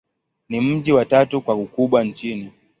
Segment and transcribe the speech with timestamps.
[0.49, 2.51] Ni mji wa tatu kwa ukubwa nchini.